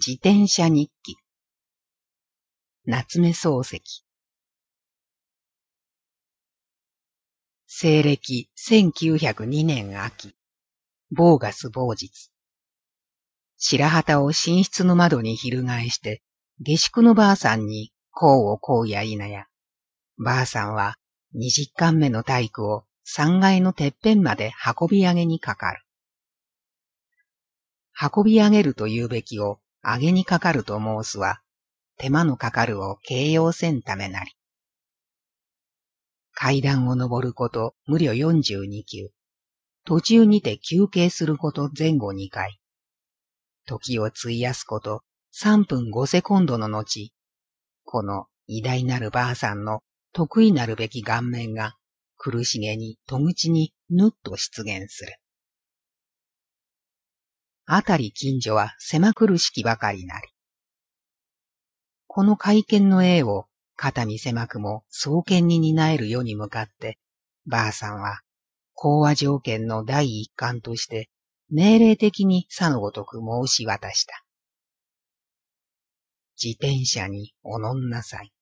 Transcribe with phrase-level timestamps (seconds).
[0.00, 1.16] 自転車日記
[2.84, 4.04] 夏目漱石
[7.66, 10.36] 西暦1902年秋、
[11.10, 12.30] ボーガス某日。
[13.56, 16.22] 白旗を寝室の窓に翻して、
[16.60, 19.46] 下宿のばあさんにこうをこうやいなや、
[20.16, 20.94] ばあさんは
[21.34, 25.82] 二十巻目の体育を三階のてっぺんまで運び上げにかかる。
[28.00, 31.40] 運び上げると言うべきを上げにかかると申すは、
[31.98, 34.32] 手間のかかるを形容せんためなり。
[36.32, 39.10] 階段を登ること無料42級。
[39.84, 42.60] 途中にて休憩すること前後2回。
[43.66, 45.02] 時を費やすこと
[45.34, 47.12] 3分5セコンドの後、
[47.84, 51.76] この偉大なるばあさんの得意なるべき顔面が
[52.16, 55.12] 苦しげに戸口にぬっと出現する。
[57.70, 60.28] あたり近所は狭苦しきばかりなり。
[62.06, 63.44] この会見の絵を
[63.76, 66.98] 肩身狭くも創建に担える世に向かって、
[67.46, 68.22] ばあさんは、
[68.72, 71.10] 講和条件の第一環として、
[71.50, 74.24] 命令的にさのごとく申し渡した。
[76.42, 78.32] 自転車におのんなさい。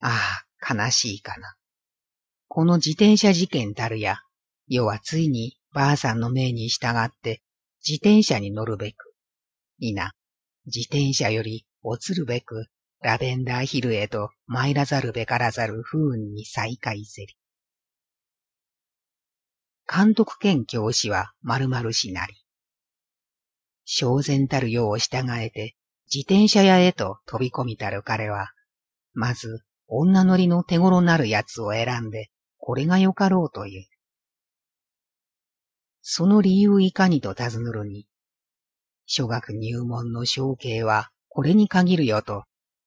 [0.00, 0.18] あ
[0.60, 1.54] あ、悲しいかな。
[2.48, 4.18] この自転車事件たるや、
[4.66, 7.42] 世はついにばあさんの命に従って
[7.86, 9.12] 自転車に乗るべく、
[9.78, 10.12] いな、
[10.66, 12.66] 自転車より落つるべく
[13.00, 17.36] ラベンダーヒルへと参らざるべからざる不運に再開せり。
[19.90, 22.34] 監督兼教師は丸々しなり。
[23.84, 25.76] 正然たるよう従えて
[26.12, 28.50] 自転車屋へと飛び込みたる彼は、
[29.14, 33.86] まず女乗りの手頃なるやつを選んで、これがよかろうという。
[36.10, 38.08] その理由いかにと尋ぬるに、
[39.04, 42.44] 諸学入門の承継はこれに限るよと、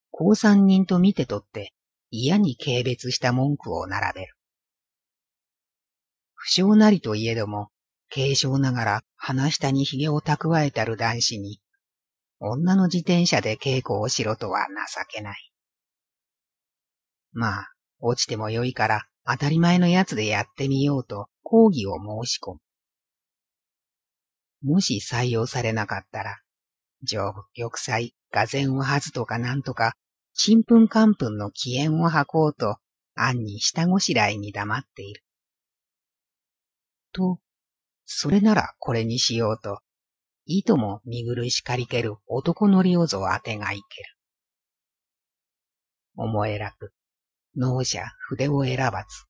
[0.09, 1.71] 高三人と見てとって
[2.09, 4.33] 嫌に軽蔑した文句を並べる。
[6.33, 7.69] 不詳なりといえども、
[8.11, 11.61] 軽症ながら鼻下に髭を蓄えたる男子に、
[12.39, 15.51] 女の自転車で稽古をしろとは情けない。
[17.33, 17.67] まあ、
[17.99, 22.59] 落ちてもよいから当たり前のやつでやってみようと講義を申し込む。
[24.63, 26.39] もし採用されなかったら、
[27.03, 29.95] 上部玉砕、画前をはずとかなんとか、
[30.33, 32.77] ちんぷんかんぷんの起源を吐こうと、
[33.15, 35.23] 暗に下ごしらえに黙っている。
[37.11, 37.39] と、
[38.05, 39.79] それならこれにしようと、
[40.45, 44.15] いとも見苦しかりける男のりおぞ当てがいける。
[46.15, 46.93] 思えらく、
[47.55, 49.25] 脳者筆を選ばず。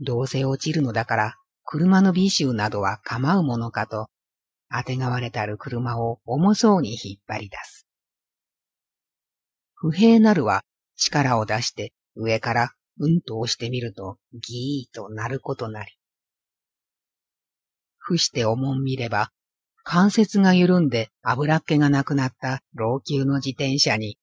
[0.00, 4.08] どうせ落ちるのだから車の美醜などは構うものかと、
[4.68, 7.86] あてがわれたる車を重そうに引っ張り出す。
[9.74, 10.62] 不平なるは
[10.96, 15.92] 力を出して上からうんと押してみるとギーとなることなり。
[17.98, 19.30] 伏しておもん見れば、
[19.82, 24.18] 関節が緩んで油っ気がなくなった老朽の自転車に、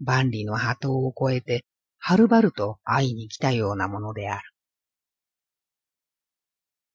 [0.00, 1.64] 万里の波頭を越えて、
[1.98, 4.53] はるばると会いに来たようなものである。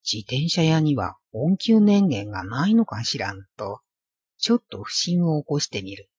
[0.03, 3.81] 自転車屋には恩給年限がないのかしらんと、
[4.37, 6.09] ちょっと不審を起こしてみる。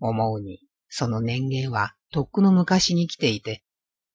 [0.00, 3.62] 思うに、その年限はとっくの昔に来ていて、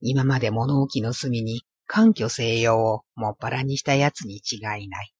[0.00, 5.14] 今まで物置の隅に環境西洋をもっぱらにした奴に違いない。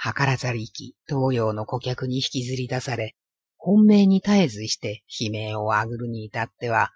[0.00, 3.16] 計らざりき東洋の顧客に引きずり出され、
[3.56, 6.92] 本命に絶えずして悲鳴をあぐるに至っては、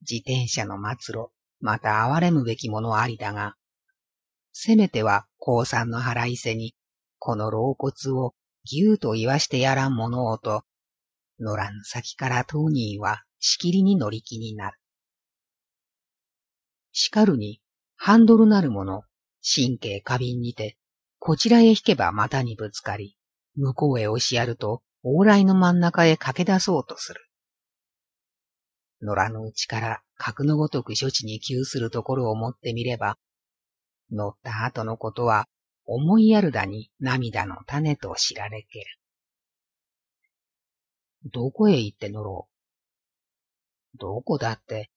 [0.00, 1.30] 自転車の末路、
[1.60, 3.54] また哀れむべきものありだが、
[4.52, 6.74] せめては高三の腹いせに、
[7.18, 8.34] この老骨を
[8.64, 10.64] ぎゅうと言わしてやらんものをと、
[11.38, 14.78] 野良の先から当人はしきりに乗り気になる。
[16.92, 17.60] しかるに、
[17.96, 19.02] ハンドルなるもの、
[19.42, 20.76] 神経過敏にて、
[21.18, 23.16] こちらへ引けば股にぶつかり、
[23.54, 27.20] 向こうへ押しやると、往来の真ん中へ駆け出そうとする。
[29.02, 33.16] 野良のうちから格のごとく処置に窮するところを持ってみれば、
[34.12, 35.46] 乗った後のことは
[35.86, 38.84] 思いやるだに涙の種と知られける。
[41.32, 42.48] どこへ行って乗ろ
[43.94, 43.98] う？
[43.98, 44.90] どこだって、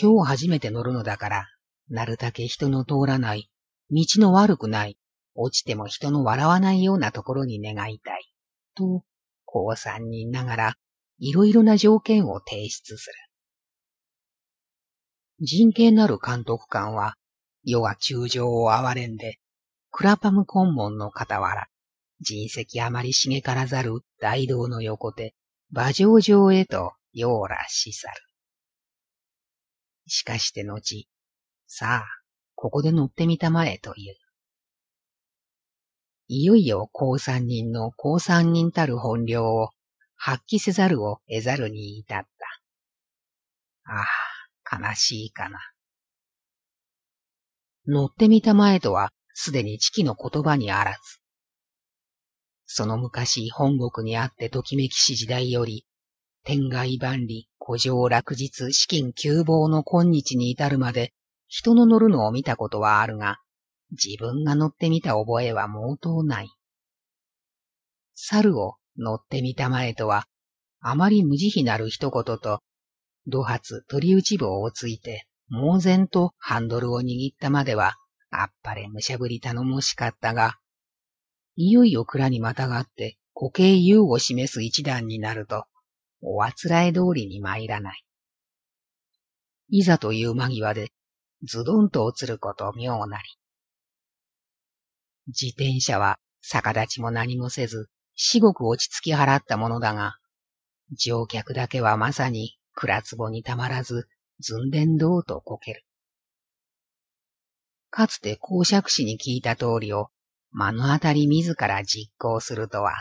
[0.00, 1.46] 今日初めて乗るのだから、
[1.88, 3.50] なるだけ人の通らない、
[3.90, 4.96] 道の悪くない、
[5.34, 8.32] 落ちても人の笑わないようなところに願いたい。
[8.76, 9.02] と、
[9.44, 10.74] 高三人ながら、
[11.18, 13.14] いろいろな条件を提出する。
[15.42, 17.16] 人権なる監督官は、
[17.64, 19.38] 世は中情を憐れんで、
[19.90, 21.68] クラパム根門の傍ら、
[22.20, 25.34] 人石あまり茂からざる大道の横手、
[25.72, 28.14] 馬上城へと用らし去る。
[30.08, 31.08] しかして後、
[31.66, 32.06] さあ、
[32.54, 34.16] ここで乗ってみたまえという。
[36.28, 39.70] いよいよ高三人の高三人たる本領を
[40.16, 42.28] 発揮せざるを得ざるに至っ
[43.84, 43.90] た。
[43.90, 44.06] ああ、
[44.70, 45.58] 悲しいかな。
[47.86, 51.20] 乗ってみたまえとは、すでに知己の言葉にあらず。
[52.66, 55.84] その昔本国にあってときめきし時代より、
[56.44, 61.12] 天外万里、古城落日、資金急暴の今日に至るまで、
[61.48, 63.38] 人の乗るのを見たことはあるが、
[63.90, 66.48] 自分が乗ってみた覚えは毛頭ない。
[68.14, 70.26] 猿を乗ってみたまえとは、
[70.80, 72.60] あまり無慈悲なる一言と、
[73.30, 77.96] 土発鳥打ち棒をついて、猛然とハンドルを握ったまでは、
[78.30, 80.58] あっぱれむしゃぶり頼もしかったが、
[81.56, 85.64] いよいよ蔵にまたがって固形優を示す一段になると、
[86.22, 88.04] おあつらえ通りに参らない。
[89.70, 90.92] いざという間際で、
[91.42, 93.24] ズドンと落つること妙なり。
[95.28, 100.16] 自転車は逆立ちも何もせず、至極落ち着き払ったものだが、
[100.92, 105.84] 乗客だけはまさに蔵壺にたまらず、ずんでんどうとこける。
[107.90, 110.08] かつて公爵士に聞いた通りを
[110.50, 112.94] 目の当たり自ら実行するとは、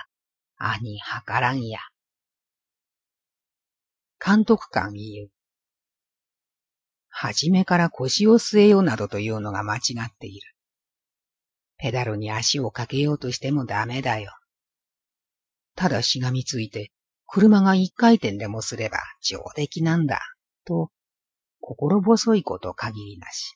[0.57, 1.79] 兄計らんや。
[4.23, 5.31] 監督官言う。
[7.07, 10.55] はじめから腰を据えようなどというのが間違っている。
[11.77, 14.33] ペダルに足をかけようとしてもダメだよ。
[15.75, 16.91] ただしがみついて、
[17.31, 20.19] 車が一回転でもすれば上出来なんだ、
[20.65, 20.89] と
[21.61, 23.55] 心細いこと限りなし。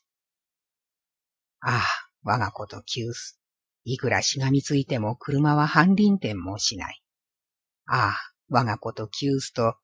[1.60, 1.84] ああ、
[2.24, 3.40] 我が子と急す。
[3.84, 7.02] いくらしがみついても車は半輪転もしない。
[7.88, 8.18] ああ、
[8.50, 9.76] 我が子と急すと、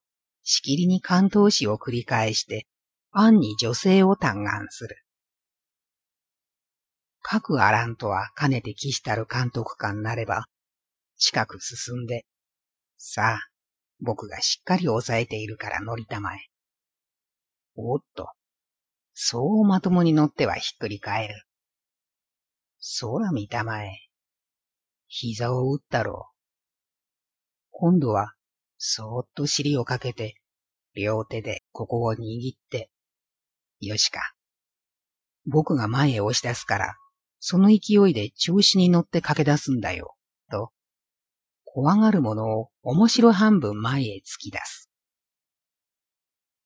[0.43, 2.67] しきりに関東詩を繰り返して、
[3.11, 5.03] 暗に女性を嘆願する。
[7.21, 10.45] 各あらんとはかねて騎したる監督官なれば、
[11.17, 12.25] 近く進んで、
[12.97, 13.48] さあ、
[14.01, 16.39] 僕がしっかり押さえているから乗りたまえ。
[17.75, 18.29] おっと。
[19.13, 21.45] そうまともに乗ってはひっくり返る。
[23.01, 23.91] 空見たまえ。
[25.07, 26.39] 膝を打ったろう。
[27.71, 28.33] 今度は、
[28.77, 30.35] そーっと尻をかけて、
[30.95, 32.89] 両手でここを握って、
[33.81, 34.33] よしか。
[35.45, 36.95] 僕が前へ押し出すから、
[37.39, 40.15] その勢いで調子に乗って駆け出すんだよ、
[40.51, 40.71] と、
[41.71, 44.89] 怖がる者を面白半分前へ突き出す。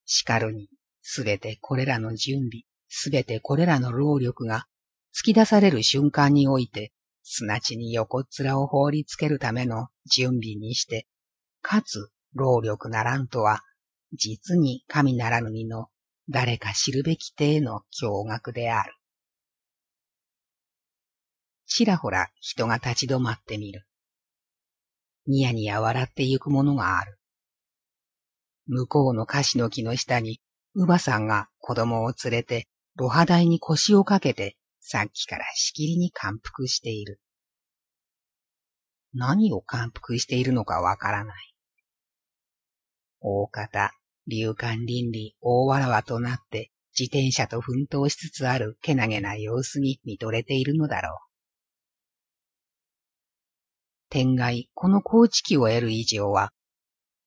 [0.06, 0.70] 叱るに、
[1.02, 4.66] すべてこれらの準備、すべてこれらの労力が
[5.14, 11.06] 突き出される瞬間において、砂地に横っ面を放りつけるための準備にして、
[11.62, 13.62] かつ労力ならんとは、
[14.14, 15.88] 実に神ならぬ身の
[16.30, 18.94] 誰か知るべき体の驚愕である。
[21.68, 23.86] ちらほら人が立ち止まってみる。
[25.28, 27.18] ニヤニヤ笑ってゆくものがある。
[28.68, 30.40] 向こうの菓子の木の下に
[30.76, 32.68] 乳母さんが子供を連れて、
[32.98, 37.20] 露波台に腰をかけて、さっきからしきりに感服している。
[39.14, 41.54] 何を感服しているのかわからない。
[43.22, 43.94] 大方、
[44.28, 51.33] 流感倫理大わらわとなって自転車と奮闘しつつあるけなげな様子に見とれているのだろう。
[54.14, 56.54] 天外、この高知期を得る以上は、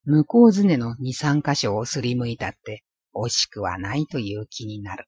[0.04, 5.06] 向こうずねの二三箇所をすりむいたって惜しくはないという気になる。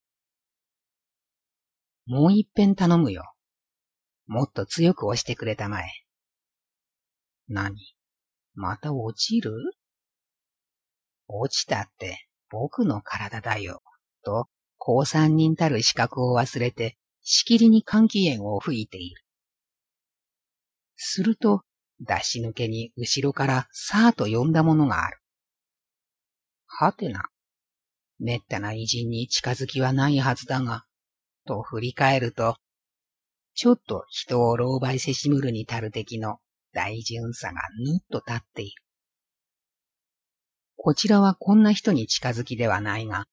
[2.04, 3.32] もう一遍頼むよ。
[4.26, 5.84] もっと強く押してくれたまえ。
[7.48, 7.76] 何？
[8.54, 9.52] また落ちる？
[11.28, 13.82] 落ちたって僕の体だよ。
[14.24, 19.22] と、高三人たる資格を忘れて、しきりに換気炎を吹いている。
[20.96, 21.62] すると、
[22.00, 25.18] 出し抜けに後ろからさーと呼んだものがある。
[26.66, 27.28] はてな。
[28.18, 30.84] めったな偉人に近づきはないはずだが、
[31.46, 32.56] と振り返ると、
[33.54, 36.38] ちょっと人を狼狽せしむるに足る敵の
[36.72, 38.82] 大純さがぬっと立っている。
[40.76, 43.26] こちらはこんな人に近づきではないが、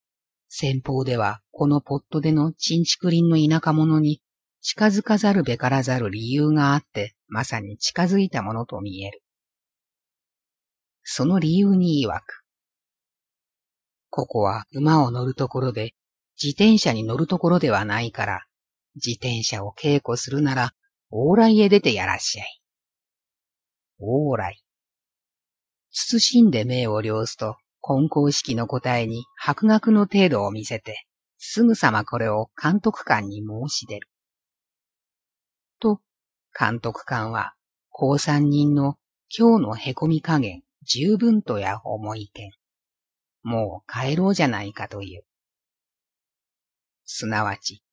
[0.50, 4.22] 先方ではこのポットでのチンチクリンの田舎者に
[4.68, 9.22] 近づかざるべからざる理由があって、まさに近づいたものと見える。
[11.04, 12.42] その理由に曰く、
[14.10, 15.94] ここは馬を乗るところで、
[16.42, 18.46] 自転車に乗るところではないから、
[18.96, 20.72] 自転車を稽古するなら、
[21.12, 22.62] 往来へ出てやらっしゃい。
[24.02, 24.64] 往来。
[25.92, 27.58] 慎んで目を量すと、
[27.88, 31.06] 根校式の答えに白学の程度を見せて、
[31.38, 34.10] すぐさまこれを監督官に申し出る。
[35.80, 36.02] と、
[36.58, 37.54] 監督官は、
[37.90, 38.98] 高三人の
[39.36, 42.52] 今日の凹み加減十分とや思いけん。
[43.44, 45.26] もう帰ろうじゃないかという。
[47.06, 47.84] すなわち、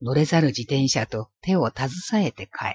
[0.00, 2.74] 乗れざる自転車と手を携えて帰る。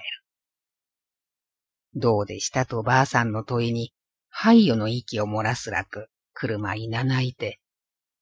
[1.94, 3.92] どうでしたとばあさんの問いに、
[4.28, 7.60] 廃与の息を漏らすらく、車いなないて、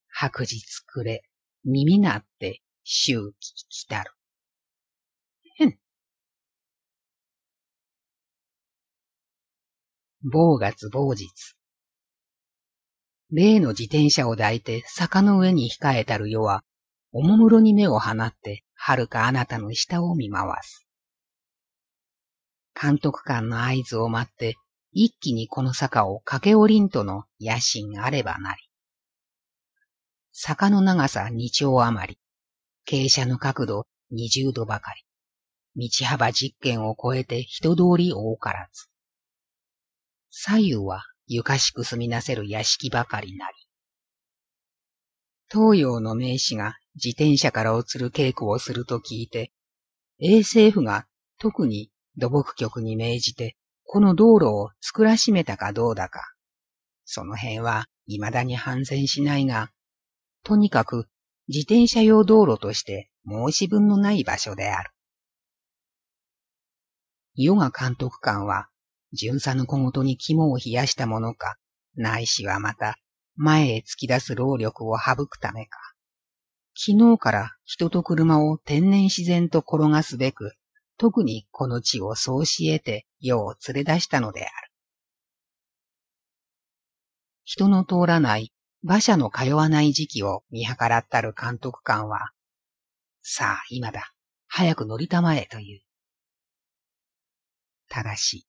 [0.09, 1.23] 白日くれ、
[1.63, 4.11] 耳なって、周期来たる。
[5.59, 5.79] へん。
[10.23, 11.55] 某月某日。
[13.29, 16.63] 例の自転車を抱いて坂の上に控えたる世は、
[17.11, 20.87] おもむろに目を放って、はるかあなたの下を見回す。
[22.79, 24.55] 監督官の合図を待って、
[24.91, 28.61] 一気にこの坂を駆け下りんとの野心あればなり。
[30.31, 32.19] 坂の長さ二丁余り、
[32.87, 34.93] 傾斜の角度二十度ばか
[35.75, 38.87] り、道幅十軒を超えて人通り多からず。
[40.29, 43.53] 左右は床しく住みなせる屋敷ばかりなり。
[45.51, 49.51] 東洋の名士が自転車から移る稽古をすると聞いて、
[50.19, 51.05] 衛政府が
[51.39, 53.55] 特に土木局に命じて、
[53.85, 56.21] この道路を作らしめたかどうだか。
[57.05, 59.71] その辺は未だに反戦しないが、
[60.43, 61.07] とにかく
[61.47, 64.91] 自転車用道路として申し分のない場所である。
[67.35, 68.67] ヨガ監督官は、
[69.13, 71.57] 巡査の小言に肝を冷やしたものか、
[71.95, 72.97] ないしはまた、
[73.35, 75.79] 前へ突き出す労力を省くためか。
[76.75, 80.53] 昨日から人と車を天然自然と転がすべく、
[80.97, 84.51] 特にこの地をそうし得て世を連れ出したのである。
[87.45, 88.51] 人の通らない
[88.83, 92.31] 馬車の通わない時期を見計らったる監督官は、
[93.21, 94.13] さあ今だ、
[94.47, 95.81] 早く乗りたまえという。
[97.89, 98.45] ただし、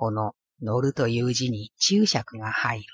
[0.00, 2.84] この乗るという字に注釈が入る。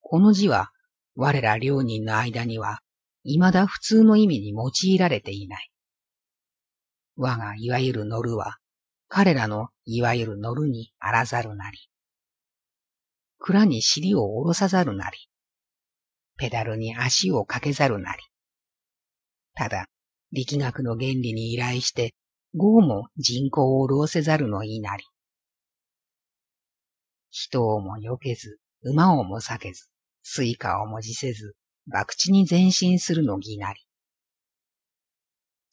[0.00, 0.70] この字は、
[1.16, 2.78] 我ら両人の間には、
[3.24, 5.70] 未だ普通の意味に用いられていない。
[7.16, 8.56] 我がいわゆる乗るは、
[9.08, 11.78] 彼らのいわゆる乗るにあらざるなり。
[13.38, 15.18] 鞍に尻を下ろさざるなり、
[16.38, 18.22] ペダルに足をかけざるなり。
[19.52, 19.88] ただ、
[20.32, 22.14] 力学の原理に依頼して、
[22.54, 25.04] 毫も人工を弄せざるの意なり。
[27.36, 29.88] 人をも避けず、馬をも避けず、
[30.22, 31.56] 水火をも辞せず、
[31.90, 33.80] 驀地に前進するの義なり。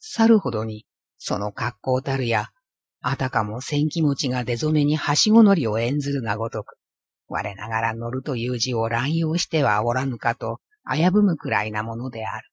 [0.00, 0.86] 去るほどに、
[1.18, 2.48] その格好たるや、
[3.00, 6.74] あたかも戦気持ちが出染めにはしご乗りを演ずるがごとく、
[7.28, 10.60] 我ながら乗るという字を乱用してはおらぬかと
[10.92, 12.48] 危ぶむくらいなものである。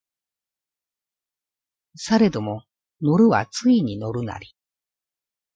[1.95, 2.61] されども、
[3.01, 4.53] 乗るはついに乗るなり、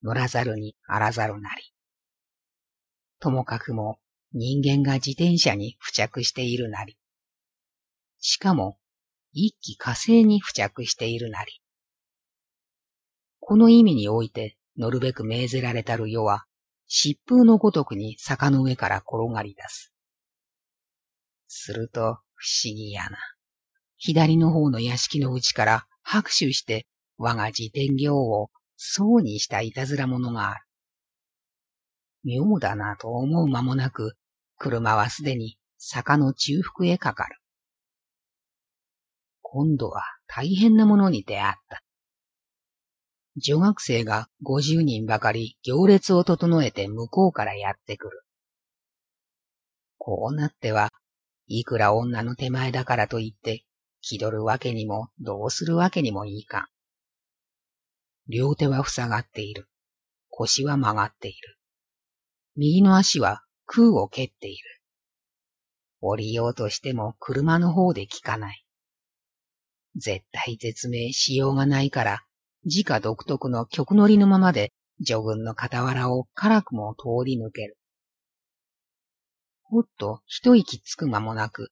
[0.01, 1.72] 乗らざるにあらざるなり。
[3.23, 3.99] ともかくも
[4.33, 6.97] 人間が自転車に付着しているなり。
[8.19, 8.77] しかも、
[9.31, 11.61] 一気火星に付着しているなり。
[13.39, 16.43] この意味において、乗るべく命ぜられたる世は、
[16.89, 19.93] 疾風のごとくに坂の上から転がり出す。
[21.47, 23.17] すると、不思議やな。
[23.95, 26.87] 左の方の屋敷の内から拍手して
[27.17, 30.65] 我が自転業をそうにしたいたずら者がある。
[32.23, 34.15] 妙だなと思う間もなく、
[34.57, 37.37] 車はすでに坂の中腹へかかる。
[39.41, 41.83] 今度は大変なものに出会った。
[43.35, 48.23] 女学生が50人ばかり行列を整えて向こうからやってくる。
[49.97, 50.91] こうなっては、
[51.47, 53.63] いくら女の手前だからといって、
[54.01, 56.67] 気取るわけにも、どうするわけにもいいかん。
[58.27, 59.67] 両手は塞がっている。
[60.29, 61.57] 腰は曲がっている。
[62.55, 64.63] 右の足は空を蹴っている。
[66.01, 68.63] 降りようとしても車の方で効かない。
[69.95, 72.24] 絶対絶命しようがないから、
[72.65, 77.77] 自家独特の曲乗りのままで、女軍の傍らを辛くも通り抜ける。
[79.63, 81.72] ほっと一息つく間もなく、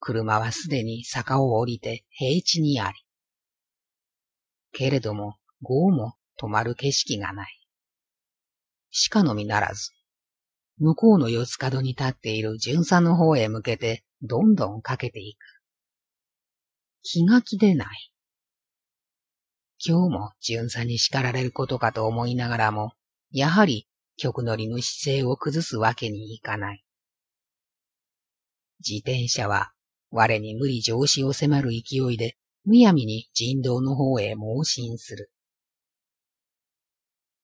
[0.00, 2.98] 車はすでに坂を降りて平地にあり。
[4.72, 7.63] けれども、豪も止まる景色がない。
[8.96, 9.90] しかのみならず、
[10.78, 15.38] 向こうの四つ角に立っている巡査の方へ向けてどんどんかけていく。
[17.02, 18.12] 気が気でない。
[19.84, 22.92] 今日も巡査に叱られることかと思いながらも、
[23.32, 26.84] やはり曲乗りの姿勢を崩すわけにいかない。
[28.88, 29.72] 自転車は
[30.12, 35.32] 我に無理上司を迫る勢いで、むやみに人道の方へ猛進する。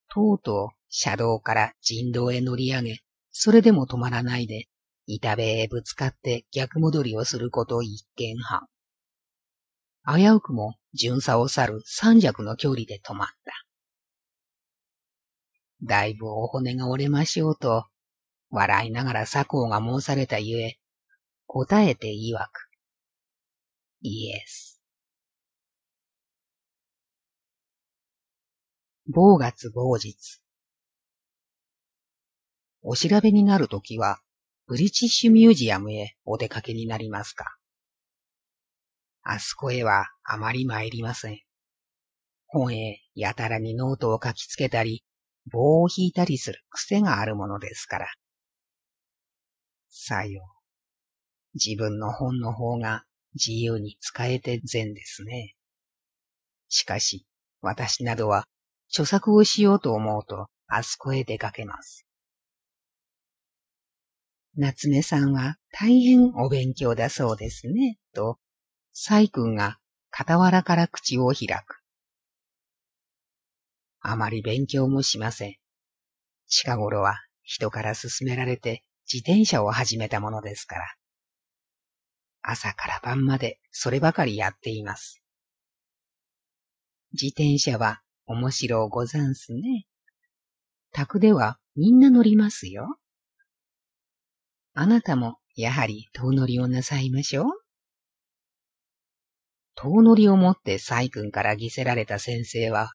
[0.08, 2.98] とうとう車道から人道へ乗り上げ、
[3.30, 4.66] それでも止まらないで、
[5.06, 8.68] 板塀へぶつかって逆戻りをすること一見半。
[10.06, 13.52] 危うくも巡査を去る三尺の距離で止まった。
[15.82, 17.86] だいぶお骨が折れましょうと、
[18.50, 20.78] 笑いながら査公が申されたゆえ、
[21.46, 22.68] 答えて曰く。
[24.02, 24.80] Yes。
[29.06, 30.40] 某月某日。
[32.82, 34.20] お調べになるときは、
[34.66, 37.56] ブリティッシュミュージアムへお出かけになりますか？
[39.22, 41.40] あそこへはあまり参りません。
[42.46, 45.04] 本へやたらにノートを書きつけたり、
[45.52, 48.08] 棒を引いたりする癖があるものですから。
[49.90, 51.58] さよう。
[51.62, 55.54] 自分の本の方が自由に使えて善ですね。
[56.68, 57.26] しかし、
[57.60, 58.44] 私などは
[58.88, 62.06] 著作をしようと思うと、あそこへ出かけます。
[64.56, 68.38] 夏目さんは大変お勉強だそうですね、と、
[68.92, 69.78] サイ君が
[70.10, 71.80] 傍らから口を開く。
[74.00, 75.56] あまり勉強もしません。
[76.48, 80.94] 近頃は人から勧められて自転車を始めたものですから。
[82.42, 85.22] 朝から晩までそればかりやっています。
[87.12, 89.86] 自転車は面白うござんすね。
[90.92, 92.99] 宅ではみんな乗りますよ。
[94.72, 97.46] あなたもやはり遠乗りをなさいましょう。
[99.74, 102.92] 遠乗りをもって細君から着せられた先生は、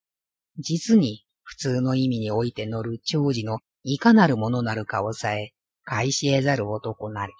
[0.58, 5.51] 実に普通の意味において乗る長寿のいかなるものなるかをさえ、
[5.83, 7.33] 返し得ざる男なり。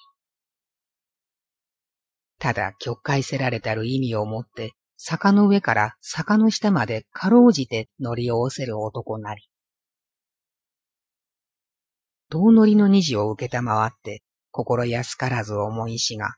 [2.38, 9.42] ただ曲解せられたる意味をもって、坂の上から坂の下までかろうじて乗りをおせる男なり。
[12.30, 14.22] 遠乗りの虹を受けたまわって、
[14.58, 16.36] 心安からず思いしが、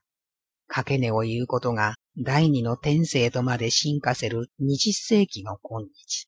[0.67, 6.27] 掛け値を言うことが第二の天性とまで進化せる二十世紀の今日。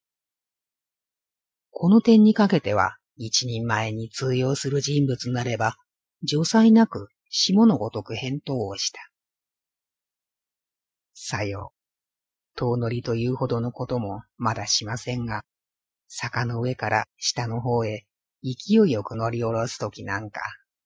[1.72, 5.78] この点にかけては、一人前に通用する人物なれば、
[6.22, 9.00] 除災なく下のごとく返答をした。
[11.16, 12.56] さよう。
[12.56, 15.42] 遠乗りというほどのこともまだしませんが、
[16.08, 18.06] 坂の上から下の方へ
[18.44, 20.40] 勢いよく乗り下ろすときなんか、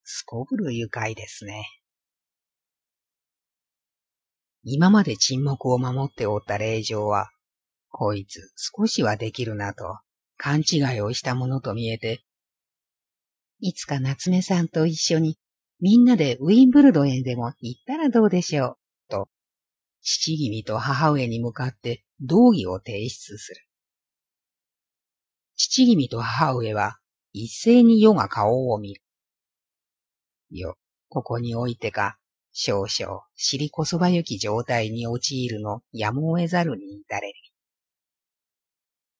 [0.04, 1.66] すこぶる愉快ですね。
[4.62, 7.30] 今まで沈黙を守っておった令状は、
[7.90, 9.98] こいつ少しはできるなと
[10.36, 12.22] 勘違いをしたものと見えて、
[13.60, 15.38] いつか夏目さんと一緒に
[15.80, 18.76] みんなでウィンブルドンへでも行ったらどうでしょう、
[19.08, 19.28] と
[20.02, 23.60] 父君と母上に向かって道義を提出する。
[25.56, 26.98] 父君と母上は
[27.32, 29.03] 一斉に世が顔を見る。
[30.50, 30.76] よ、
[31.08, 32.18] ここにおいてか、
[32.52, 37.34] 少々尻こそばゆき状態に陥るのやむを得ざるに至れる。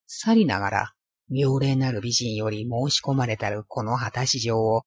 [0.07, 0.95] さりながら、
[1.29, 4.83] 妙齢なる美人より申し込まれたるこの果たし状を、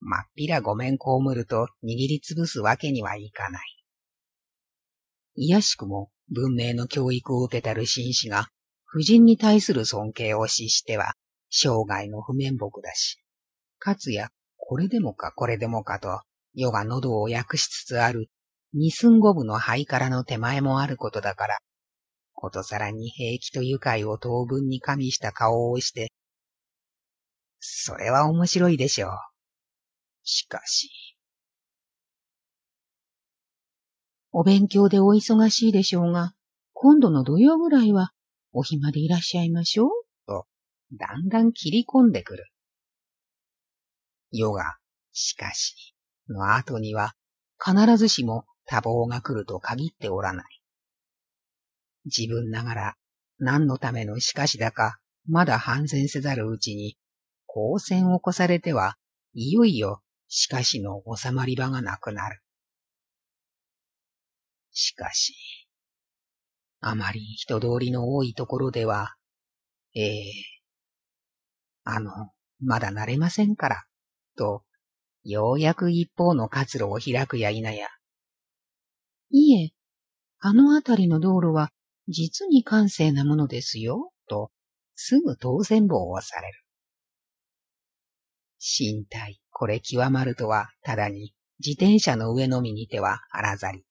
[0.00, 3.62] まっぴらごめん被ると握りつぶすわけにはいかない。
[5.36, 8.48] いやしくも文明の教育を受けたる紳士が、
[8.88, 11.14] 夫人に対する尊敬を死しては、
[11.50, 13.18] 生涯の不面目だし、
[13.78, 14.30] かつや、
[14.68, 18.28] これでもかこれでもかと、世が喉を訳しつつある、
[18.74, 21.58] 二寸五分の灰からの手前もあることだから、
[22.34, 26.10] ことさらに平気と愉快を当分に加味した顔をして、
[27.60, 29.10] それは面白いでしょう。
[30.24, 30.90] しかし、
[34.32, 36.32] お勉強でお忙しいでしょうが、
[36.72, 38.10] 今度の土曜ぐらいは
[38.52, 39.90] お暇でいらっしゃいましょう
[40.26, 40.46] と、
[40.92, 42.46] だんだん切り込んでくる。
[44.30, 44.76] ヨガ、
[45.12, 45.94] しかし、
[46.28, 47.14] の後には、
[47.58, 50.46] 必ずしも多忙が来ると限っておらない。
[52.04, 52.96] 自分ながら
[53.38, 56.96] 何のためのしかしだか、まだ反戦せざるうちに、
[57.46, 58.96] 光線を越されては、
[59.34, 62.40] いよいよしかしの収まり場がなくなる。
[64.72, 65.34] しかし、
[66.80, 69.14] あまり人通りの多いところでは、
[69.94, 70.32] ええー、
[71.84, 72.10] あの、
[72.60, 73.84] まだ慣れませんから、
[74.36, 74.62] と、
[75.24, 77.88] ようやく一方の活路を開くや否や。
[79.30, 79.70] いえ、
[80.38, 81.72] あのあたりの道路は
[82.08, 84.52] 実に閑静なものですよ、と、
[84.94, 86.62] すぐ当選棒をされる。
[88.60, 93.86] 身体、これ極まるとは、ただに、自転車の上のみにては荒ざりけ。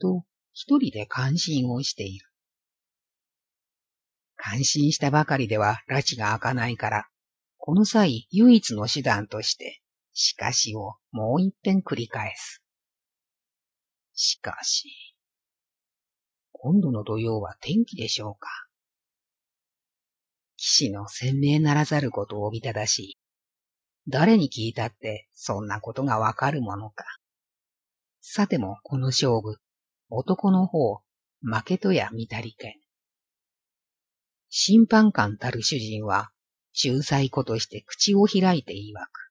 [0.00, 2.26] と、一人で感心をしている。
[4.36, 7.08] 感心したばかりでは拉致が開かないから、
[7.66, 9.80] この際唯一の手段として、
[10.12, 12.62] しかしをもう一遍繰り返す。
[14.14, 14.88] しかし、
[16.52, 18.48] 今度の土曜は天気でしょうか。
[20.56, 23.18] 騎士の鮮明ならざることをおびただし、
[24.06, 27.04] 誰に聞いたってそんなことがわかるものか。
[28.20, 29.56] さてもこの勝負、
[30.08, 31.00] 男の方、
[31.40, 32.74] 負けとや見たりけん。
[34.50, 36.30] 審判官たる主人は、
[36.84, 39.30] 仲裁子として口を開いて言わく。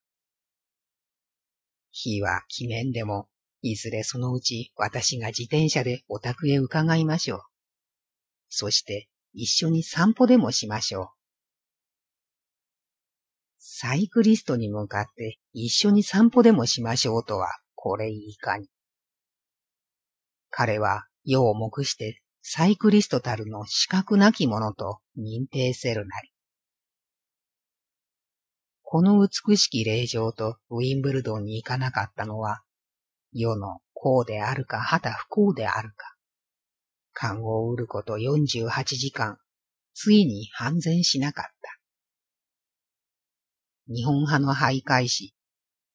[1.91, 3.29] 日は鬼面でも、
[3.62, 7.41] いずれそのうち私が自転車でお宅へ伺いましょう。
[8.49, 11.08] そして一緒に散歩でもしましょう。
[13.60, 18.69] サイクリストに向かって一緒に散歩でもしましょうとは、これいかに。
[20.49, 26.34] 彼は世を目してサイクリストたるの資格なき者と認定せるなり。
[28.95, 32.62] この美しき霊場とウィンブルドンに行かなかったのは、
[33.34, 36.15] 世の幸であるかはた不幸であるか。
[37.12, 39.38] 勘を売ること48時間、
[39.93, 41.77] ついに反前しなかった。
[43.93, 45.36] 日本派の徘徊し、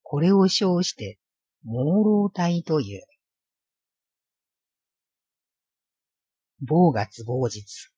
[0.03, 1.17] これを称して
[1.65, 3.03] 朦朧体という。
[6.59, 7.90] 某月某日。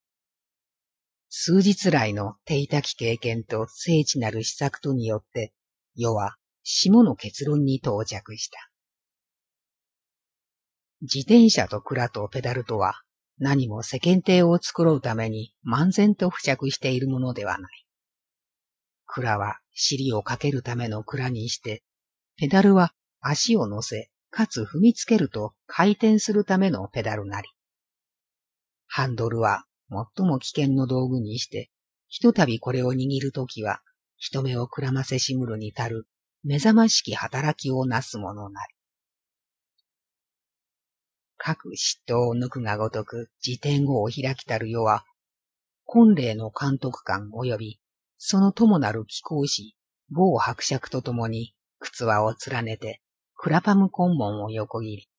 [1.35, 5.51] 数日来の手たき経験と聖地なる施策とによって、
[5.95, 8.69] 世は下の結論に到着した。
[11.01, 13.01] 自転車と蔵とペダルとは
[13.39, 17.85] 何も世間体を作ろうために漫然と付着しているものではない。
[19.07, 21.81] 蔵は尻をかけるための蔵にして、
[22.37, 27.49] ペダルは足を乗せ、かつ踏みつけると回転するためのペダルなり。
[28.85, 29.65] ハンドルは
[30.15, 31.69] 最も危険の道具にして、
[32.07, 33.81] ひとたびこれを握るときは、
[34.17, 36.07] 人目をくらませしむるに足る
[36.43, 38.75] 目覚ましき働きをなすものなり。
[41.37, 45.05] 各嫉妬を抜くがごとく自転語を開きたる世は、
[45.85, 47.79] 婚礼の監督官及び、
[48.17, 49.75] その友なる貴公子、
[50.09, 53.01] 某伯爵と共に、靴輪を連ねて、
[53.35, 55.09] クラパム根門を横切り、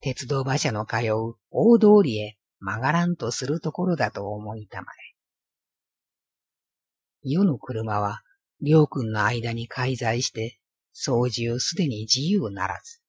[0.00, 5.18] 鉄道馬車の通う大通りへ曲がらんとするところだと思いたまえ。
[7.22, 8.22] 世の車は、
[8.60, 10.58] りょうくんの間に介在して、
[10.92, 13.00] 操縦すでに自由ならず。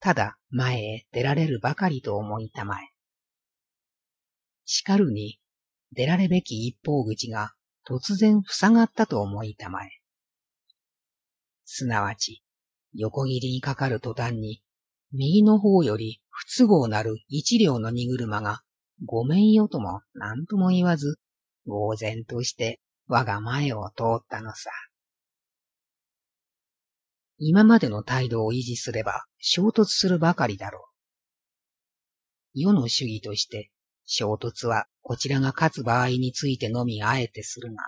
[0.00, 2.92] ただ前へ出られるばかりと思いたまえ。
[4.64, 5.38] 叱るに、
[5.92, 7.54] 出られべき一方口が
[7.86, 9.90] 突然塞がったと思いたまえ。
[11.64, 12.42] すなわち、
[12.94, 14.62] 横切りにかかる途端に、
[15.12, 18.62] 右の方より不都合なる一両の荷車が、
[19.04, 21.18] ごめんよとも何とも言わず、
[21.66, 24.70] 呆然として我が前を通ったのさ。
[27.38, 30.88] 今までの態度を維持すれば衝突するばかりだろ
[32.54, 32.60] う。
[32.60, 33.70] 世の主義として
[34.04, 37.82] 衝突はこちらが勝つ場合についてのみあえてするが、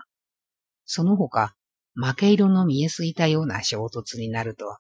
[0.85, 1.55] その他
[1.95, 4.77] 負け色の見えすいたような衝突になると、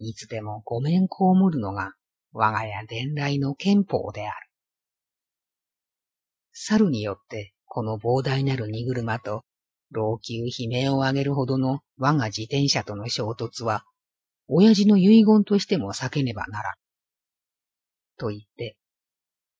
[0.00, 1.08] いつでもごめん被
[1.52, 1.92] るのが
[2.32, 4.50] 我が家伝来の憲法である。
[6.52, 9.44] 猿によってこの膨大なる荷車と
[9.92, 13.84] 老朽悲鳴を上げるほどの我が自転車との衝突は、
[14.46, 16.74] 親父の遺言としても避けねばならん。
[18.16, 18.76] と言って、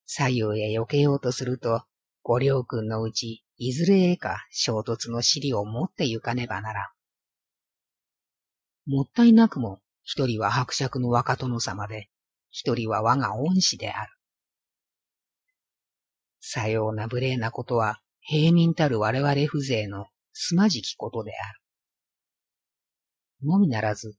[0.06, 1.82] 左右へ避けようとすると、
[2.22, 6.90] 五両君のうち、いずれへか衝突の尻を持って行かねばなら
[8.86, 8.90] ん。
[8.90, 9.80] もったいなくも、
[10.12, 12.08] 一人は伯爵の若殿様で、
[12.50, 14.12] 一人は我が恩師である。
[16.40, 21.60] さような無礼なことは、平民たる我々風情のすまじきことである。
[23.46, 24.16] のみならず、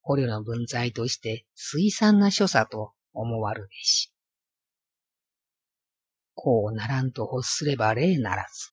[0.00, 4.12] 捕虜の分際として水産な所作と思わるべし。
[6.34, 8.72] こうならんと欲すれば礼ならず、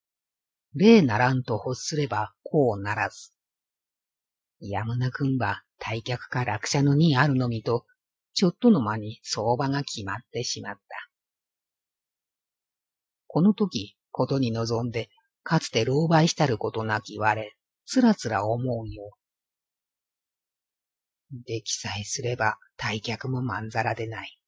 [0.74, 3.32] 礼ならんと欲すればこうならず。
[4.60, 7.86] やむなくんば退却か落車のにあるのみと
[8.34, 10.82] ちょっとの間に相場が決まってしまった。
[13.26, 15.10] この時、ことに臨んで、
[15.42, 17.52] かつて狼狽したることなき我、
[17.86, 19.18] つらつら思うよ。
[21.32, 24.40] できさえすれば退却もまんざらでない。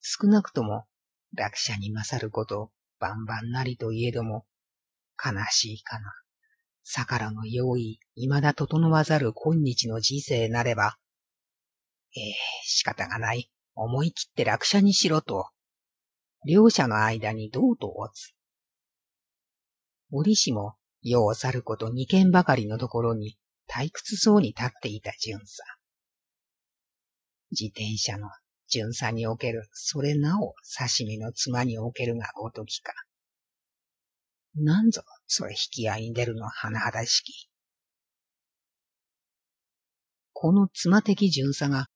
[0.00, 0.86] 少なくとも、
[1.34, 4.46] 落車に勝ること、万々なりといえども、
[5.18, 6.21] 悲しいかな。
[6.84, 10.98] 逆らの用意、未だ整わざる今日の人生なれば、
[12.14, 13.50] ええー、仕方がない。
[13.74, 15.48] 思い切って落車にしろと。
[16.46, 18.34] 両者の間にどうとおつ。
[20.10, 25.64] 折しも、世を去ること二件ばかりのところに退屈そうに立っていた巡査。
[27.50, 28.28] 自転車の
[28.68, 32.92] 巡査における、それなお刺身の妻におけるがごときか。
[34.54, 35.02] なんぞ、
[35.34, 37.48] それ引き合いに出るの甚だしき。
[40.34, 41.86] この妻的巡査が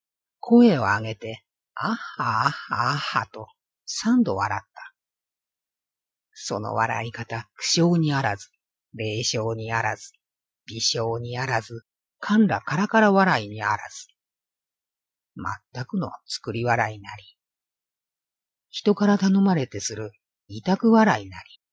[0.41, 1.45] 声を上げて、
[1.75, 3.49] あっはあっはあっはと
[3.85, 4.95] 三度笑った。
[6.33, 8.49] その笑い方、苦笑にあらず、
[8.95, 10.13] 霊笑にあらず、
[10.65, 11.85] 微笑にあらず、
[12.19, 14.07] かんらからから笑いにあらず。
[15.75, 17.37] 全くの作り笑いなり。
[18.71, 20.13] 人から頼まれてする
[20.49, 21.66] 委託笑いなり。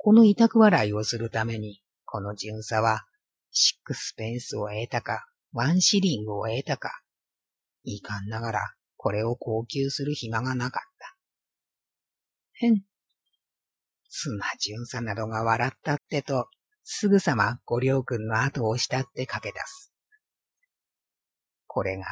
[0.00, 3.04] この委託笑いをするために、この巡査は、
[3.50, 7.02] シックスペンスを得たか、ワンシリングを得たか、
[7.82, 11.16] いかんながら、これを高級する暇がなかった。
[12.66, 12.84] へん。
[14.08, 16.48] 妻巡査などが笑ったってと、
[16.84, 19.92] すぐさまご両君の後をしたって駆け出す。
[21.66, 22.04] これが、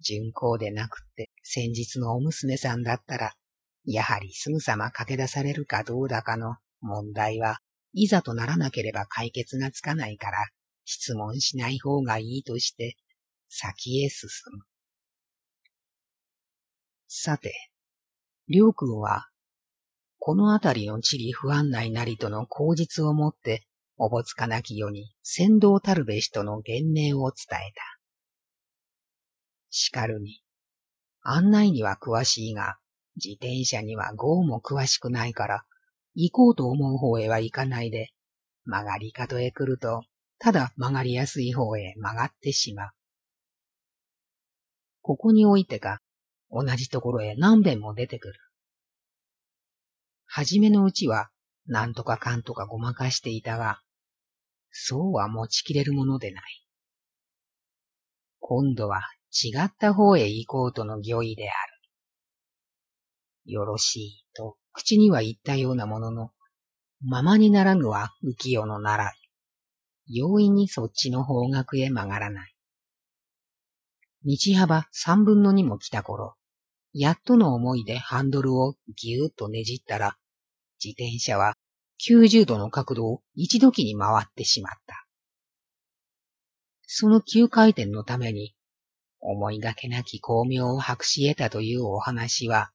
[0.00, 3.36] 巡行でなくって先日のお娘さんだったら、
[3.84, 7.60] やはりすぐさま駆け出されるかどうだかの問題は、
[7.94, 10.38] いざとならなければ解決がつかないから、
[10.84, 12.96] 質問しない方がいいとして、
[13.48, 14.64] 先へ進む。
[17.08, 17.54] さて、
[18.48, 19.28] りょうくんは、
[20.18, 23.66] このあたりの地理不安内なりとの口実をもって、
[23.96, 27.82] おぼつかなき世に先導たるべしとの言明を伝えた。
[29.70, 30.42] しかるに。
[31.22, 32.78] 案内には詳しいが、
[33.16, 35.64] 自転車には豪も詳しくないから、
[36.14, 38.10] 行こうと思う方へは行かないで、
[38.64, 40.02] 曲がり角へ来ると、
[40.38, 42.90] ただ曲がりやすい方へ曲がってしまう。
[45.00, 46.00] ここにおいてか、
[46.50, 48.34] 同じところへ何遍も出てくる。
[50.26, 51.30] はじめのうちは、
[51.66, 53.80] なんとかかんとかごまかしていたが、
[54.70, 56.44] そうは持ちきれるものでない。
[58.40, 61.54] 今度は違った方へ行こうとの御意であ
[63.44, 63.52] る。
[63.52, 66.30] よろしいと口には言ったようなものの、
[67.04, 69.12] ままにならぬは浮世の習い。
[70.06, 72.54] 容易にそっちの方角へ曲がらない。
[74.24, 76.34] 道幅三分の二も来た頃、
[76.92, 80.16] やっとの思いでハンドルをぎゅーっとねじったら、
[80.82, 81.56] 自転車は
[82.06, 85.06] 90度の角度を一時に回ってしまった。
[86.86, 88.54] その急回転のために
[89.20, 92.70] 思いがけなき巧妙を博し得たというお話は、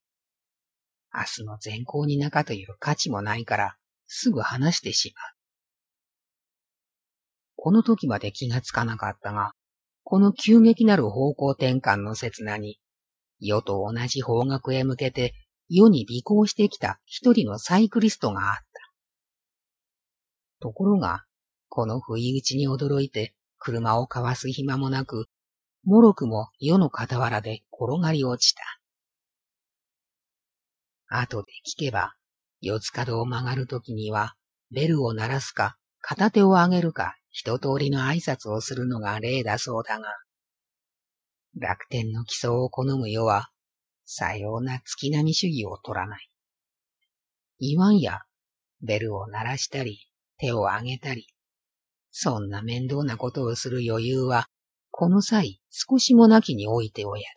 [1.18, 5.34] 明日の善行に中という価値もないから、すぐ話してしまう。
[7.56, 9.54] この時まで気がつかなかったが、
[10.04, 12.80] この急激なる方向転換の刹那に、
[13.40, 15.34] 世と同じ方角へ向けて
[15.70, 18.92] 世に尾行してきた一人のサイクリストがあった。
[20.60, 21.26] ところが、
[21.68, 25.28] この不意打ちに驚いて車をかわす暇もなく、
[25.84, 28.62] もろくも世の傍らで転がり落ちた。
[31.08, 32.14] 後で聞けば、
[32.62, 34.36] 四つ角を曲がるときには、
[34.72, 40.08] ベルを鳴らすか、片手を上げるか、一通りの挨拶をするのが例だそうだが、
[41.60, 43.50] 楽天の基礎を好む世は、
[44.06, 46.30] さような月並み主義を取らない。
[47.60, 48.22] 言わんや、
[48.82, 50.00] ベルを鳴らしたり、
[50.38, 51.28] 手を上げたり、
[52.12, 54.48] そんな面倒なことをする余裕は
[55.00, 57.28] この際、少しもなきにおいて親だ。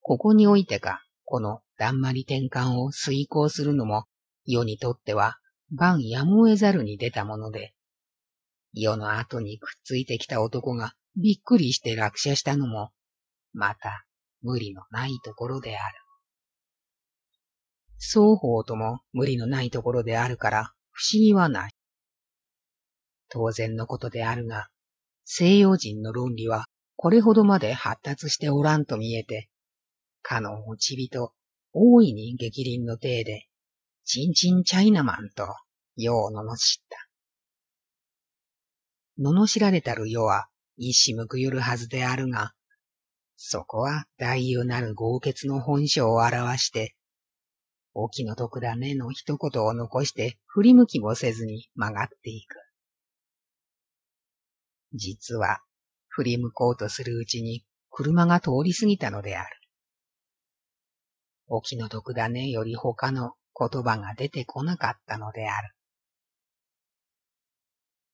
[0.00, 1.03] ここにおいてか、
[1.34, 4.04] このだんまり転換を遂行するのも、
[4.46, 5.36] 世にとっては、
[5.68, 7.74] 万やむを得ざるに出たもので、
[8.72, 12.92] 世の後にくっついてきた男がびっくりして落車したのも、
[13.52, 14.06] また
[14.42, 15.94] 無理のないところである。
[17.98, 21.72] 双方とも無理のないところであるから不思議はない。
[23.28, 24.68] 当然のことであるが、
[25.24, 29.48] 西洋人の論理はこれほどまで発達しておらんと見えて、
[30.24, 31.32] かの持ち人、
[31.74, 33.46] 大いに激鱗の体で、
[34.04, 35.46] チンチンチャイナマンと、
[35.96, 36.56] 世を罵っ
[36.88, 37.08] た。
[39.20, 42.54] 罵られたる世は、一矢報ゆるはずであるが、
[43.36, 46.96] そこは大優なる豪傑の本性を表して、
[47.92, 52.56] お気の毒だねの一言を残して振り向きもせずに曲がっていく。
[54.94, 55.60] 実は、
[56.08, 59.63] 振り向こうとするうちに車が通り過ぎたのである。
[61.54, 65.74] お気の毒だねより他の言葉が出てこなかったのである。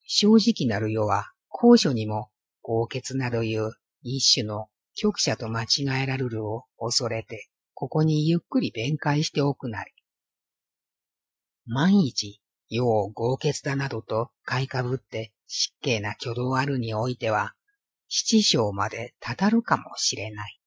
[0.06, 2.28] 正直なる世は高所にも
[2.60, 3.72] 豪傑などいう
[4.02, 9.90] 一種の局者と間違えられるを恐れて、ここにゆっくり弁解しておくなり。
[11.64, 17.54] 万一、世を豪傑だなどと買いかぶって失敬な挙動あるにおいては、
[18.08, 20.59] 七章までたたるかもしれない。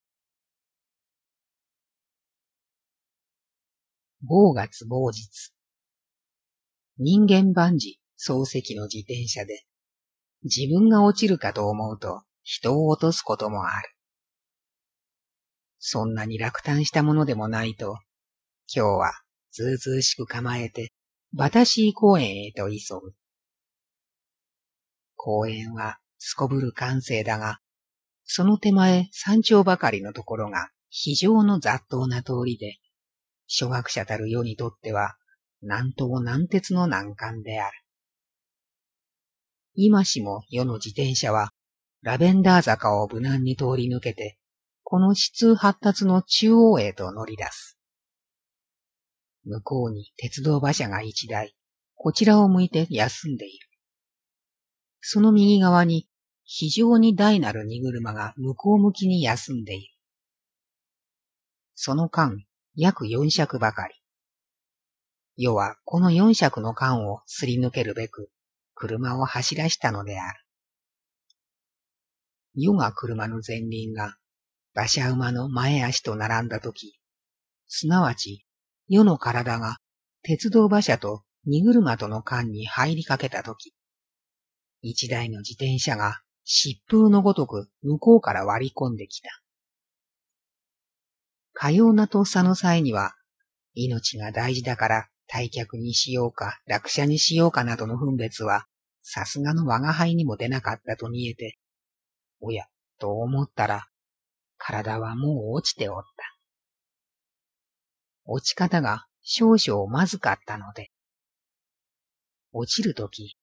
[4.26, 5.52] 某月某日。
[6.98, 9.66] 人間万事漱石の自転車で、
[10.44, 13.90] 自分が落ちるかと思うと人を落とすこともある。
[15.78, 17.98] そんなに落胆したものでもないと、
[18.74, 19.12] 今日は
[19.52, 20.94] ずうずうしく構えて、
[21.34, 23.14] バタシー公園へと急ぐ。
[25.18, 27.60] 公園はすこぶる閑静だが、
[28.24, 32.78] その手前山頂ばかりのところが非常の雑踏な通りで、
[33.56, 35.16] 初学者たる世にとっては、
[35.62, 37.78] 南東南鉄の難関である。
[39.76, 41.54] 今しも世の自転車は、
[42.02, 44.39] ラベンダー坂を無難に通り抜けて、
[44.82, 47.78] この指通発達の中央へと乗り出す。
[49.46, 51.56] 向こうに鉄道馬車が一台、
[51.94, 53.68] こちらを向いて休んでいる。
[55.00, 56.10] その右側に
[56.44, 59.94] 非常に大なる荷車が向こう向きに休んでいる。
[61.76, 62.44] その間、
[62.76, 63.94] 約四尺ばかり。
[65.36, 68.30] 要は、この四尺の間をすり抜けるべく、
[68.76, 70.40] 車を走らしたのである。
[72.56, 74.18] 世が車の前輪が、
[74.76, 77.00] 馬車馬の前足と並んだとき、
[77.68, 78.46] すなわち、
[78.88, 79.78] 世の体が
[80.22, 83.74] 鉄道馬車と荷車との間に入りかけたとき、
[84.82, 89.43] 一台の自転車が疾風のごとく向こうから割り込んできた。
[91.54, 93.13] かようなとっさの際には、
[93.76, 98.66] 命が大事だから退却にしようか落車にしようかなどの分別は、
[99.02, 101.58] さすがの我が輩にも出なかったと見えて、
[102.39, 102.66] おや、
[103.00, 103.88] と思ったら、
[104.58, 106.34] 体はもう落ちておった。
[108.26, 110.92] 落ち方が少々まずかったので、
[112.54, 113.38] 落ちるとき、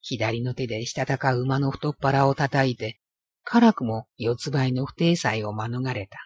[0.00, 3.00] 左の手でしたたか馬の太っ腹を叩いて、
[3.44, 6.25] 辛くも四つ倍の不定裁を免れた。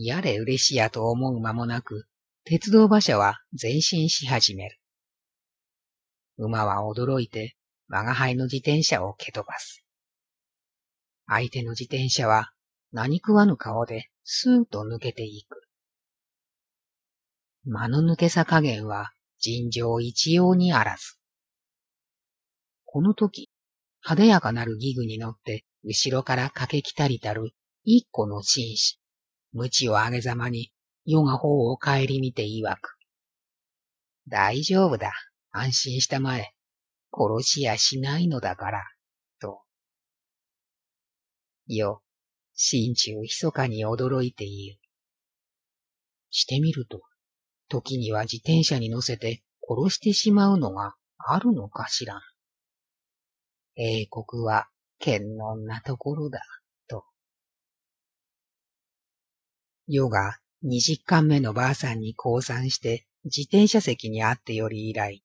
[0.00, 2.06] やれ嬉しやと思う間もなく、
[2.44, 4.78] 鉄道馬車は前進し始める。
[6.36, 7.56] 馬は驚いて、
[7.88, 9.84] 我が輩の自転車を蹴飛ばす。
[11.26, 12.52] 相手の自転車は
[12.92, 15.62] 何食わぬ顔でスーッと抜けていく。
[17.64, 21.18] 間の抜けさ加減は尋常一様にあらず。
[22.84, 23.50] この時、
[24.04, 27.50] 派手やかなるギグに乗って後ろから駆け来たりたる
[27.82, 29.00] 一個の紳士。
[29.58, 30.72] 鞭を上げざまに、
[31.04, 32.96] 世が方を帰り見て曰く。
[34.26, 35.12] 大丈夫だ。
[35.50, 36.52] 安心したまえ。
[37.12, 38.84] 殺しやしないのだから。
[39.40, 39.62] と。
[41.66, 42.02] よ、
[42.54, 44.78] 心中密かに驚いている。
[46.30, 47.02] してみると、
[47.68, 52.20] 時には自転車に乗せて殺してしまうのがあるのかしら。
[53.76, 54.68] 英国は
[54.98, 56.40] 堅能なところだ。
[59.90, 65.24] ヨが二十巻目のばあさんに降参して自転車席にあってより以来、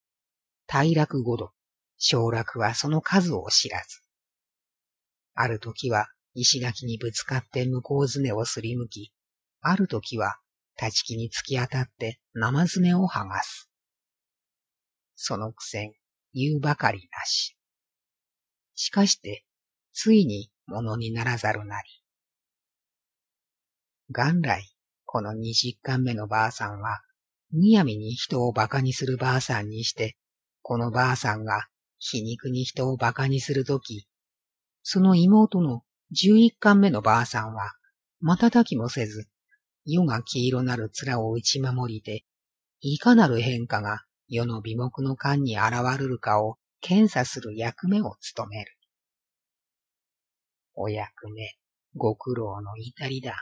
[0.67, 1.51] 大落五度、
[1.97, 4.01] 小落はその数を知らず。
[5.33, 9.11] ある時は石垣にぶつかって向こうずねをすりむき、
[9.59, 10.37] ある時は
[10.81, 13.69] 立ち木に突き当たって生爪を剥がす。
[15.15, 15.93] そのくせん、
[16.33, 17.57] 言うばかりなし。
[18.75, 19.43] しかして、
[19.91, 22.02] ついにものにならざるなり。
[24.13, 24.73] 元来、
[25.05, 27.01] この二十巻目のばあさんは、
[27.51, 30.15] むやみに人を馬鹿にするばあさんにして、
[30.61, 31.67] このばあさんが
[31.99, 34.07] 皮肉に人を馬鹿にするとき、
[34.83, 37.73] その妹の十一巻目のばあさんは、
[38.21, 39.27] 瞬きもせず、
[39.85, 42.23] 夜が黄色なる面を打ち守りで、
[42.81, 48.77] いかなる変化が世の美目の間に現るるかを検査する役目を務める。
[50.75, 51.55] お役目、
[51.95, 53.35] ご苦労の至りだ。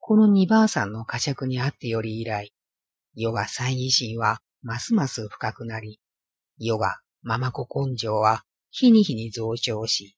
[0.00, 2.52] この二ばあさんの呵責にあってより以来、
[3.14, 6.00] 世が猜疑心はますます深くなり、
[6.58, 10.16] 世がママ子根性は日に日に増長し、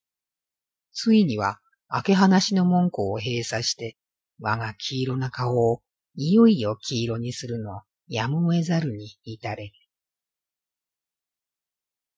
[0.92, 1.58] ついには
[1.92, 3.96] 明け話の門戸を閉鎖して、
[4.40, 5.82] 我が黄色な顔を
[6.14, 9.72] いよいよ黄色にするのやむを得ざるに至れ。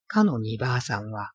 [0.07, 1.33] かの二ばあさんは、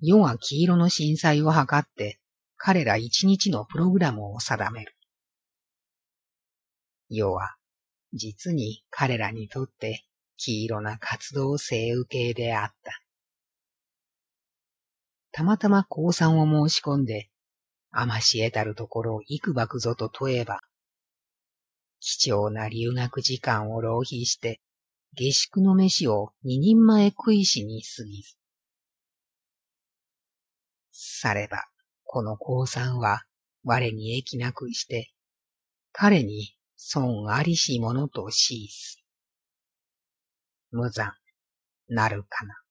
[0.00, 2.18] 世が黄色の震災を図って、
[2.56, 4.93] 彼ら一日のプログラムを定める。
[7.14, 7.54] 世は、
[8.12, 10.04] 実に彼らにとって
[10.36, 13.00] 黄色な活動性受けであった。
[15.32, 17.28] たまたま降参を申し込んで、
[17.90, 20.60] 甘し得たるところを幾ばくぞと問えば、
[22.00, 24.60] 貴重な留学時間を浪費して、
[25.14, 28.36] 下宿の飯を二人前食いしに過ぎず。
[30.92, 31.64] されば、
[32.04, 33.24] この降参は
[33.64, 35.12] 我に益なくして、
[35.92, 36.54] 彼に
[36.86, 39.02] 損ありしものとしいす。
[40.70, 41.14] 無残
[41.88, 42.63] なるかな。